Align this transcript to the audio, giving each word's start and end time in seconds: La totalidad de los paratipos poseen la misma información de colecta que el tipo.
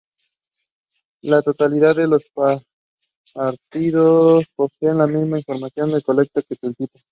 La 1.23 1.43
totalidad 1.43 1.95
de 1.95 2.07
los 2.07 2.23
paratipos 2.33 2.65
poseen 4.55 4.97
la 4.97 5.05
misma 5.05 5.37
información 5.37 5.91
de 5.91 6.01
colecta 6.01 6.41
que 6.41 6.57
el 6.63 6.75
tipo. 6.75 6.97